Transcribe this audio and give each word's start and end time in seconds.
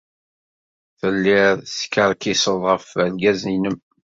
Telliḍ 0.99 1.55
teskerkiseḍ 1.65 2.59
ɣef 2.69 2.85
wergaz-nnem. 2.97 3.77